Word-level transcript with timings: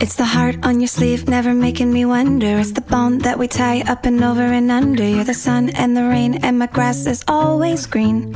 It's 0.00 0.16
the 0.16 0.24
heart 0.24 0.56
on 0.64 0.80
your 0.80 0.88
sleeve, 0.88 1.28
never 1.28 1.52
making 1.52 1.92
me 1.92 2.06
wonder. 2.06 2.58
It's 2.58 2.72
the 2.72 2.80
bone 2.80 3.18
that 3.18 3.38
we 3.38 3.46
tie 3.46 3.82
up 3.82 4.06
and 4.06 4.24
over 4.24 4.40
and 4.40 4.70
under. 4.70 5.06
You're 5.06 5.24
the 5.24 5.34
sun 5.34 5.68
and 5.70 5.94
the 5.94 6.04
rain, 6.04 6.42
and 6.42 6.58
my 6.58 6.68
grass 6.68 7.04
is 7.04 7.22
always 7.28 7.84
green. 7.84 8.32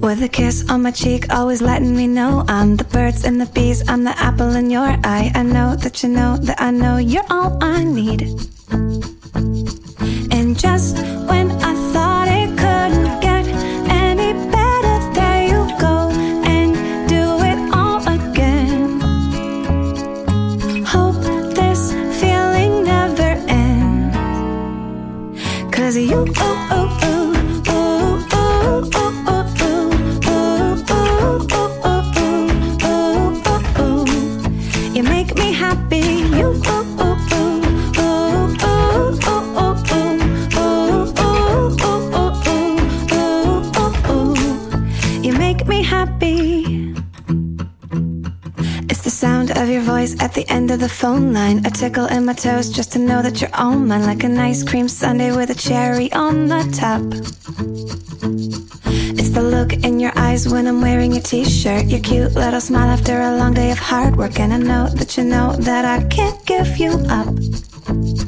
With 0.00 0.22
a 0.22 0.28
kiss 0.30 0.70
on 0.70 0.82
my 0.82 0.92
cheek, 0.92 1.26
always 1.34 1.60
letting 1.60 1.96
me 1.96 2.06
know 2.06 2.44
I'm 2.46 2.76
the 2.76 2.84
birds 2.84 3.24
and 3.24 3.40
the 3.40 3.46
bees, 3.46 3.82
I'm 3.88 4.04
the 4.04 4.16
apple 4.16 4.54
in 4.54 4.70
your 4.70 4.96
eye. 5.02 5.32
I 5.34 5.42
know 5.42 5.74
that 5.74 6.04
you 6.04 6.08
know 6.08 6.36
that 6.36 6.60
I 6.60 6.70
know 6.70 6.98
you're 6.98 7.26
all 7.28 7.58
I 7.60 7.82
need. 7.82 8.22
And 10.30 10.56
just 10.56 10.98
when 11.26 11.43
because 25.94 26.10
you. 26.10 26.24
Ooh, 26.42 26.74
ooh, 26.74 27.70
ooh. 27.70 28.14
Happy. 45.84 46.83
Voice 50.04 50.22
at 50.22 50.34
the 50.34 50.46
end 50.48 50.70
of 50.70 50.80
the 50.80 50.88
phone 50.88 51.32
line. 51.32 51.64
A 51.66 51.70
tickle 51.70 52.06
in 52.06 52.24
my 52.24 52.32
toes 52.32 52.70
just 52.70 52.92
to 52.92 52.98
know 52.98 53.22
that 53.22 53.40
you're 53.40 53.54
all 53.54 53.76
mine. 53.76 54.04
Like 54.06 54.24
an 54.24 54.38
ice 54.38 54.62
cream 54.62 54.88
sundae 54.88 55.32
with 55.32 55.50
a 55.50 55.54
cherry 55.54 56.12
on 56.12 56.46
the 56.48 56.62
top. 56.82 57.02
It's 59.18 59.30
the 59.30 59.42
look 59.42 59.72
in 59.72 60.00
your 60.00 60.12
eyes 60.16 60.48
when 60.48 60.66
I'm 60.66 60.80
wearing 60.80 61.12
your 61.12 61.22
t 61.22 61.44
shirt. 61.44 61.86
Your 61.86 62.00
cute 62.00 62.34
little 62.34 62.60
smile 62.60 62.90
after 62.90 63.20
a 63.20 63.36
long 63.36 63.54
day 63.54 63.70
of 63.70 63.78
hard 63.78 64.16
work. 64.16 64.40
And 64.40 64.52
I 64.52 64.58
know 64.58 64.88
that 64.88 65.16
you 65.16 65.24
know 65.24 65.56
that 65.68 65.84
I 65.84 66.04
can't 66.08 66.40
give 66.46 66.76
you 66.76 66.92
up. 67.08 68.23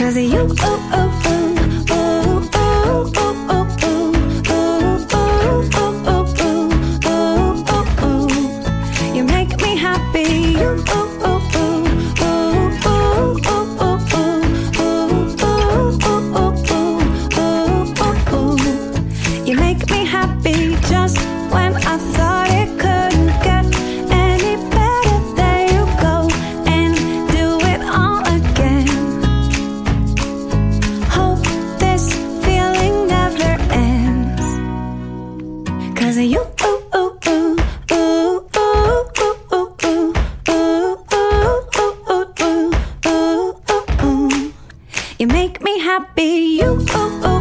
Cause 0.00 0.16
you, 0.16 0.32
oh, 0.34 0.56
oh, 0.62 1.20
oh. 1.26 1.29
happy 45.90 46.60
you. 46.60 46.86
Oh, 46.90 47.20
oh. 47.24 47.39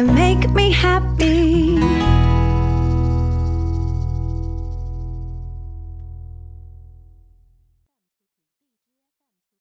You 0.00 0.06
make 0.06 0.48
me 0.52 0.72
happy. 0.72 0.99